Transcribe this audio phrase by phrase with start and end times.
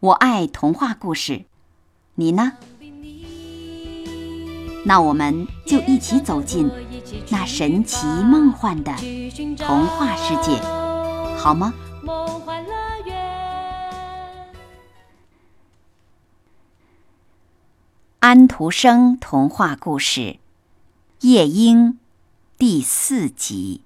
[0.00, 1.44] 我爱童话故事，
[2.14, 2.52] 你呢？
[4.86, 6.70] 那我们就一起走进
[7.28, 8.94] 那神奇梦幻的
[9.58, 10.58] 童话世界，
[11.36, 11.74] 好吗？
[18.20, 20.20] 安徒生童话故事
[21.20, 21.92] 《夜莺》
[22.56, 23.82] 第四集。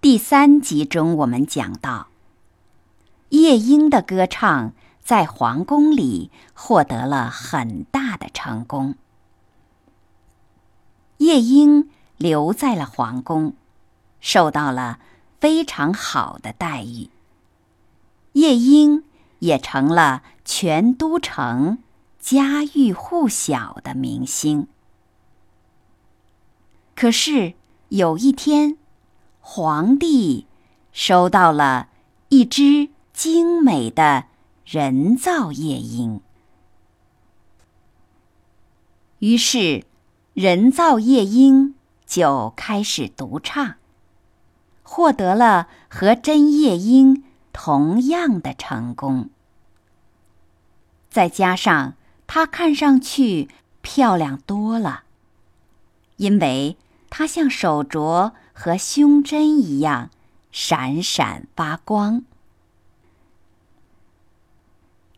[0.00, 2.08] 第三集中，我们讲到。
[3.34, 8.94] 夜莺的歌唱在皇宫里获得了很大的成功。
[11.18, 13.54] 夜莺留在了皇宫，
[14.20, 15.00] 受到了
[15.40, 17.10] 非常好的待遇。
[18.34, 19.02] 夜莺
[19.40, 21.78] 也成了全都城
[22.20, 24.68] 家喻户晓的明星。
[26.94, 27.54] 可是
[27.88, 28.78] 有一天，
[29.40, 30.46] 皇帝
[30.92, 31.88] 收到了
[32.28, 32.93] 一只。
[33.14, 34.24] 精美的
[34.66, 36.20] 人造夜莺，
[39.20, 39.84] 于是
[40.34, 43.76] 人造夜莺就开始独唱，
[44.82, 49.30] 获得了和真夜莺同样的成功。
[51.08, 51.94] 再加上
[52.26, 53.48] 它看上去
[53.80, 55.04] 漂亮多了，
[56.16, 56.76] 因为
[57.08, 60.10] 它像手镯和胸针一样
[60.50, 62.24] 闪闪发光。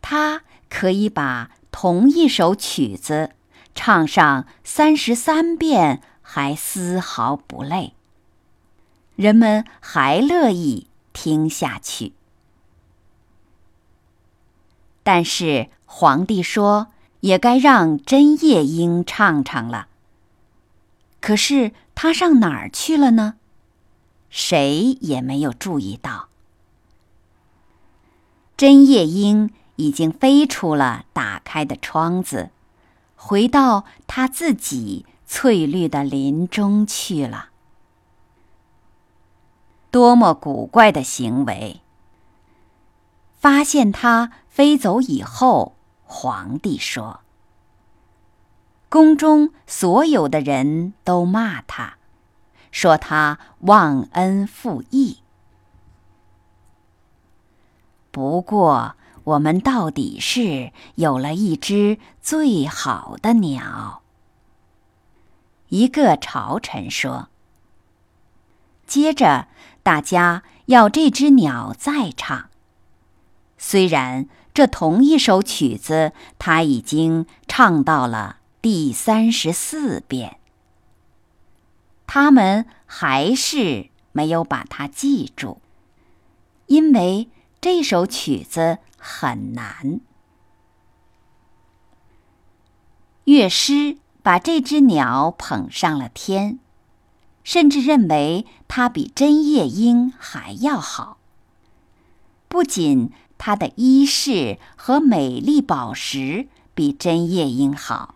[0.09, 3.31] 他可以把同一首曲子
[3.75, 7.93] 唱上三十三遍，还丝毫不累。
[9.17, 12.13] 人们还乐意听下去。
[15.03, 16.87] 但是皇帝说，
[17.19, 19.89] 也该让真夜莺唱唱了。
[21.19, 23.33] 可是他上哪儿去了呢？
[24.29, 26.29] 谁也没有注意到。
[28.55, 29.51] 真夜莺。
[29.77, 32.49] 已经飞出了打开的窗子，
[33.15, 37.49] 回到他自己翠绿的林中去了。
[39.89, 41.81] 多么古怪的行为！
[43.39, 47.21] 发现它飞走以后，皇帝说
[48.89, 51.97] ：“宫中所有的人都骂他，
[52.71, 55.19] 说他忘恩负义。”
[58.11, 58.96] 不过。
[59.27, 64.01] 我们到底是有了一只最好的鸟。
[65.67, 67.27] 一个朝臣说。
[68.85, 69.49] 接着，
[69.83, 72.49] 大家要这只鸟再唱。
[73.57, 80.37] 虽然这同一首曲子，他已经唱到了第三十四遍，
[82.05, 85.59] 他们还是没有把它记住，
[86.67, 88.77] 因为这首曲子。
[88.97, 90.01] 很难。
[93.23, 96.59] 乐师把这只鸟捧上了天，
[97.43, 101.17] 甚至认为它比真夜莺还要好。
[102.47, 108.15] 不仅它的衣饰和美丽宝石比真夜莺好，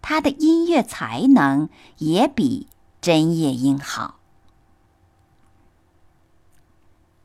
[0.00, 1.68] 它的音乐才能
[1.98, 2.66] 也比
[3.02, 4.16] 真夜莺好。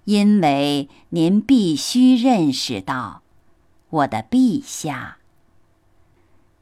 [0.07, 3.23] 因为您必须认识到，
[3.89, 5.17] 我的陛下。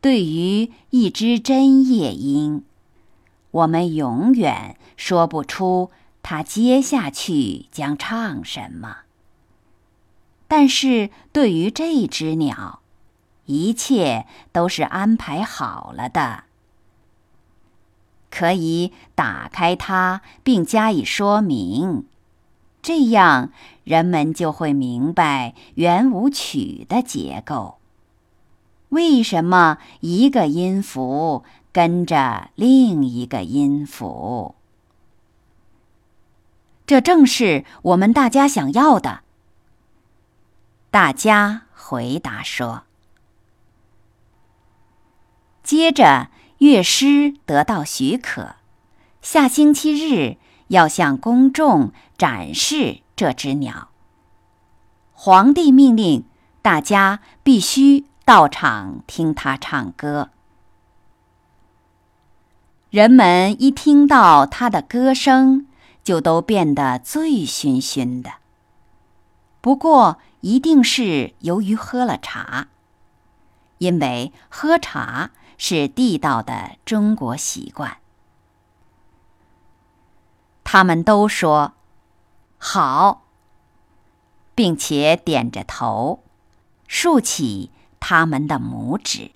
[0.01, 2.63] 对于一只真夜莺，
[3.51, 5.91] 我们永远说不出
[6.23, 9.01] 它接下去将唱什么。
[10.47, 12.79] 但是对于这只鸟，
[13.45, 16.45] 一切都是安排好了的，
[18.31, 22.07] 可以打开它并加以说明。
[22.85, 23.49] 这样，
[23.83, 27.79] 人们就会明白圆舞曲的结构。
[28.89, 34.53] 为什么一个音符跟着另一个音符？
[36.85, 39.21] 这正是我们大家想要的。
[40.91, 42.83] 大家回答说。
[45.63, 46.29] 接着，
[46.59, 48.57] 乐师得到许可，
[49.23, 50.37] 下星期日。
[50.67, 53.89] 要向公众展示这只鸟。
[55.13, 56.25] 皇帝命令
[56.61, 60.29] 大家必须到场听他唱歌。
[62.89, 65.67] 人们一听到他的歌声，
[66.03, 68.31] 就都变得醉醺醺的。
[69.59, 72.67] 不过，一定是由于喝了茶，
[73.79, 77.97] 因为喝茶是地道的中国习惯。
[80.75, 81.71] 他们都说
[82.57, 83.21] 好，
[84.53, 86.21] 并且点着头，
[86.85, 89.31] 竖起他们的拇指。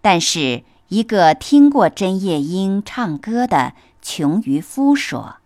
[0.00, 5.36] 但是，一个听过真夜莺唱歌的穷渔夫说。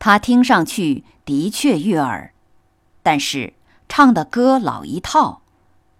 [0.00, 2.34] 他听上去的确悦耳，
[3.04, 3.54] 但是
[3.88, 5.42] 唱的歌老一套，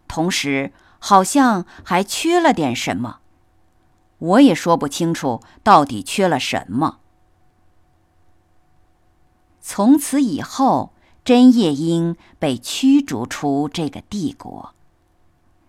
[0.09, 3.21] 同时好像还缺了点什么。
[4.19, 6.99] 我也说不清楚到底缺了什么。
[9.61, 10.93] 从此以后，
[11.25, 14.75] 真夜莺被驱逐出这个帝国。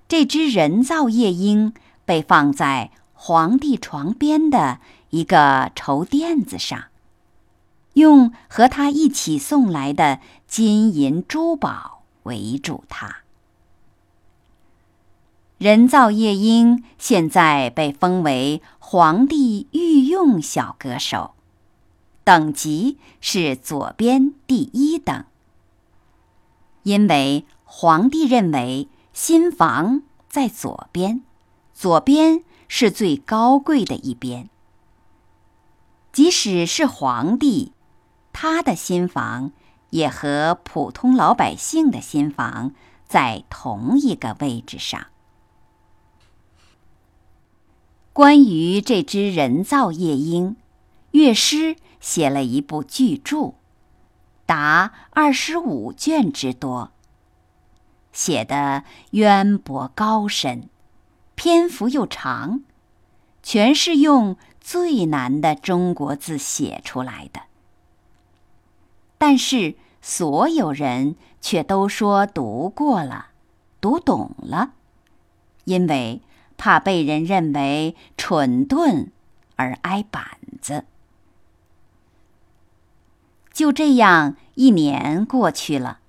[0.08, 1.74] 这只人造夜莺
[2.06, 4.80] 被放在皇帝床边的
[5.10, 6.86] 一个绸垫子上。
[7.94, 13.18] 用和他一起送来的金银珠宝围住他。
[15.60, 21.36] 人造夜莺现在被封为皇帝御用小歌手，
[22.24, 25.26] 等级是左边第一等，
[26.84, 31.24] 因为皇帝认为新房在左边，
[31.74, 34.50] 左边是最高贵的一边。
[36.14, 37.74] 即使是皇帝。
[38.32, 39.52] 他的新房
[39.90, 42.74] 也和普通老百姓的新房
[43.06, 45.08] 在同一个位置上。
[48.14, 50.56] 关于这只人造夜莺，
[51.12, 53.54] 乐师写了一部巨著，
[54.46, 56.92] 达二十五卷之多，
[58.12, 60.68] 写的渊博高深，
[61.36, 62.62] 篇幅又长，
[63.42, 67.42] 全是用最难的中国字写出来的。
[69.18, 73.28] 但是所有人却都说读过了，
[73.80, 74.72] 读懂了，
[75.66, 76.22] 因为
[76.60, 79.12] 怕被人认为蠢钝
[79.56, 80.86] 而挨板子。
[83.52, 86.00] 就这样，一年过去了。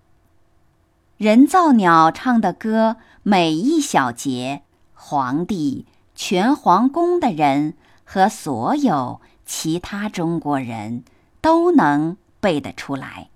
[1.16, 4.60] 人造鸟唱的歌，每一小节，
[4.92, 7.72] 皇帝、全皇宫的人
[8.04, 11.04] 和所有其他中国人
[11.40, 12.18] 都能。
[12.42, 13.28] 背得出来，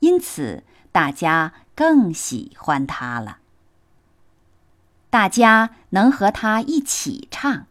[0.00, 3.38] 因此大家更喜欢他了。
[5.14, 7.66] 大家能和他一起唱，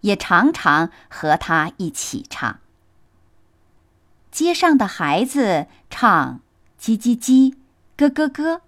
[0.00, 2.58] 也常常和他一起唱。
[4.32, 6.40] 街上的孩子唱
[6.82, 7.54] “叽叽叽，
[7.96, 8.62] 咯咯咯”，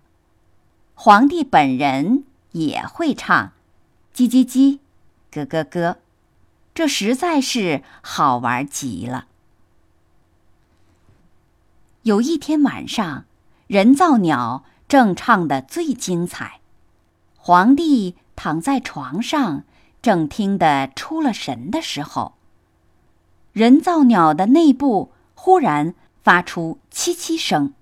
[0.95, 2.23] 皇帝本人
[2.53, 3.51] 也会唱
[4.15, 4.79] “叽叽叽，
[5.33, 5.97] 咯咯咯”，
[6.73, 9.27] 这实在是好玩极了。
[12.03, 13.25] 有一天晚上，
[13.67, 16.61] 人造鸟正唱得最精彩，
[17.49, 19.65] 皇帝躺在床上，
[20.03, 22.35] 正听得出了神的时候，
[23.55, 27.73] 人造鸟的内部忽然发出“凄凄”声，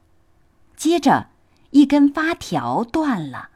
[0.76, 1.30] 接着
[1.70, 3.48] 一根发条断了，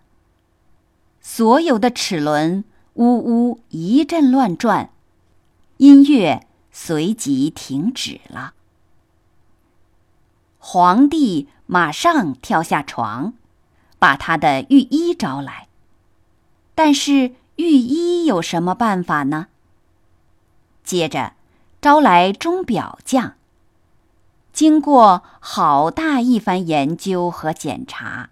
[1.20, 4.90] 所有的齿轮呜呜一阵乱转，
[5.76, 8.54] 音乐随即停止了。
[10.58, 13.34] 皇帝马上跳下床，
[14.00, 15.68] 把他的御医招来。
[16.82, 19.48] 但是御医有什么办法呢？
[20.82, 21.34] 接着
[21.82, 23.34] 招来钟表匠。
[24.54, 28.30] 经过好大一番研究和检查，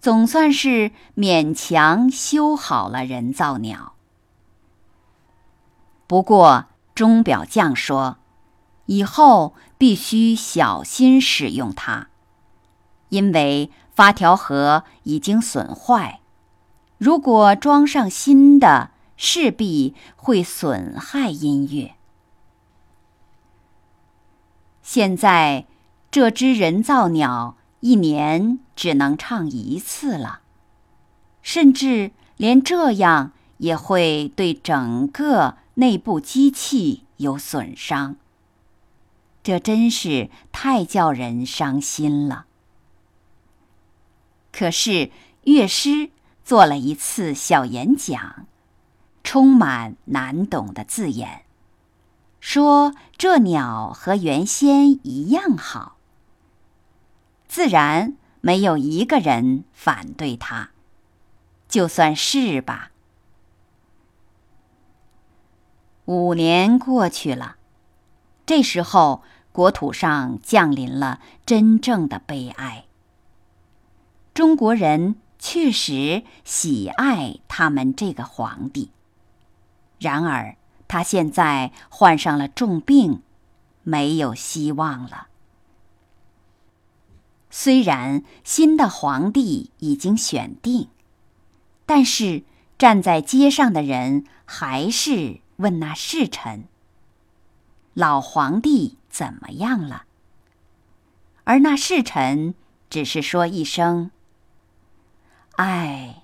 [0.00, 3.94] 总算是勉强修好了人造鸟。
[6.06, 8.18] 不过钟表匠说。
[8.84, 12.06] 以后必须小心使用它，
[13.08, 16.20] 因为发条盒已经损坏，
[16.98, 21.94] 如果装上新的，势必会损害音乐。
[24.82, 25.66] 现在，
[26.10, 30.40] 这只人造鸟一年只能唱一次了，
[31.42, 38.16] 甚至连这样也会对整个内部机器有损伤。
[39.42, 42.46] 这真是太叫人伤心了。
[44.50, 45.10] 可是
[45.44, 46.10] 乐师
[46.46, 48.46] 做了一次小演讲，
[49.24, 51.42] 充满难懂的字眼，
[52.38, 55.96] 说这鸟和原先一样好，
[57.48, 60.70] 自然没有一个人反对他。
[61.66, 62.92] 就算是吧。
[66.04, 67.56] 五年过去了，
[68.46, 72.84] 这时候国土上降临了真正的悲哀。
[74.32, 78.90] 中国人确实喜爱他们这个皇帝，
[79.98, 80.56] 然而
[80.88, 83.22] 他现在患上了重病，
[83.82, 85.28] 没有希望了。
[87.50, 90.88] 虽然新的皇帝已经选定，
[91.86, 92.44] 但是
[92.78, 95.40] 站在街上的人还是。
[95.58, 96.68] 问那侍臣
[97.94, 100.04] ：“老皇帝怎么样了？”
[101.44, 102.54] 而那侍臣
[102.90, 104.10] 只是说一声
[105.56, 106.22] ：“唉。”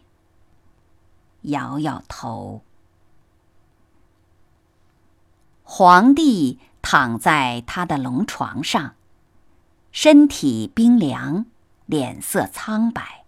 [1.42, 2.62] 摇摇头。
[5.64, 8.94] 皇帝躺在他的龙床上，
[9.90, 11.46] 身体冰凉，
[11.86, 13.24] 脸色苍白。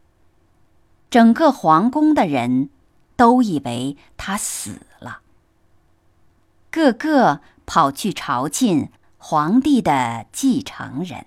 [1.11, 2.71] 整个皇宫的人
[3.17, 5.23] 都以为他死了。
[6.71, 11.27] 个个跑去朝觐皇帝的继承人，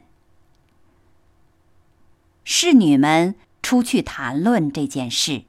[2.43, 5.43] 侍女们出去谈论这件事，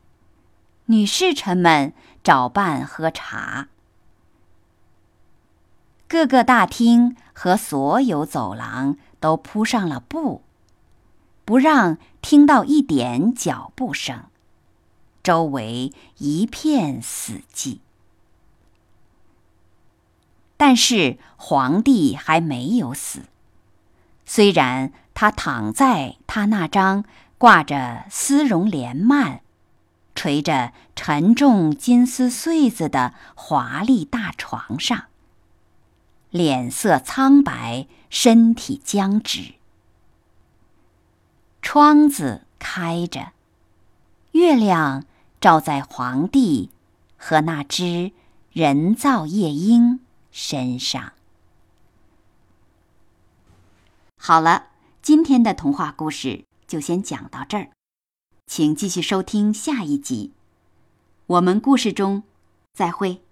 [0.86, 3.68] 女侍臣们找伴喝茶。
[6.08, 10.42] 各个大厅和所有走廊都铺上了布，
[11.44, 14.24] 不让听到一点脚步声，
[15.22, 17.80] 周围一片死寂。
[20.56, 23.26] 但是皇帝还没有死，
[24.24, 27.04] 虽然他躺在他那张
[27.38, 29.40] 挂着丝绒帘幔、
[30.14, 35.04] 垂着沉重金丝穗子的华丽大床上，
[36.30, 39.54] 脸色苍白，身体僵直。
[41.62, 43.32] 窗子开着，
[44.32, 45.04] 月亮
[45.40, 46.70] 照在皇帝
[47.16, 48.12] 和那只
[48.52, 50.00] 人造夜莺。
[50.30, 51.14] 身上。
[54.16, 54.66] 好了，
[55.02, 57.70] 今天的童话故事就先讲到这儿，
[58.46, 60.34] 请继续收听下一集。
[61.26, 62.22] 我们故事中
[62.74, 63.22] 再会。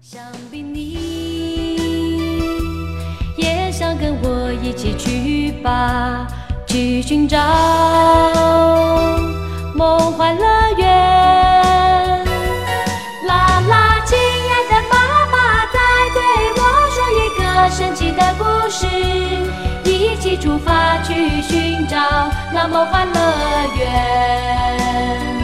[0.00, 0.98] 想必你
[3.36, 6.26] 也想跟我一起去吧，
[6.66, 7.38] 去寻找
[9.76, 10.44] 梦幻乐
[10.76, 10.88] 园。
[13.28, 14.04] 啦啦。
[14.04, 15.78] 亲爱的爸爸，再
[16.12, 16.20] 对
[16.58, 18.84] 我说一个神奇的故事，
[20.36, 21.98] 出发去寻找
[22.52, 23.20] 那梦幻乐
[23.76, 25.41] 园。